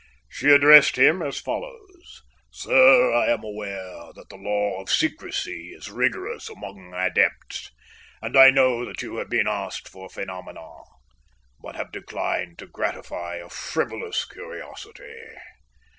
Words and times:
"She 0.27 0.49
addressed 0.49 0.97
him 0.97 1.21
as 1.21 1.37
follows: 1.39 2.23
'Sir, 2.49 3.13
I 3.13 3.27
am 3.31 3.43
aware 3.43 4.11
that 4.15 4.29
the 4.31 4.35
law 4.35 4.81
of 4.81 4.89
secrecy 4.89 5.73
is 5.77 5.91
rigorous 5.91 6.49
among 6.49 6.91
adepts; 6.95 7.69
and 8.19 8.35
I 8.35 8.49
know 8.49 8.83
that 8.83 9.03
you 9.03 9.17
have 9.17 9.29
been 9.29 9.47
asked 9.47 9.87
for 9.87 10.09
phenomena, 10.09 10.69
but 11.61 11.75
have 11.75 11.91
declined 11.91 12.57
to 12.57 12.65
gratify 12.65 13.35
a 13.35 13.47
frivolous 13.49 14.25
curiosity. 14.25 15.33